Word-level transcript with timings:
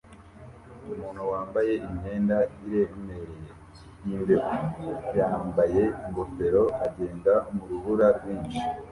Umuntu 0.93 1.21
wambaye 1.31 1.73
imyenda 1.87 2.37
iremereye 2.65 3.41
yimbeho 4.05 4.51
yambaye 5.19 5.81
ingofero 6.05 6.63
agenda 6.85 7.33
murubura 7.53 8.07
rwinshi 8.17 8.59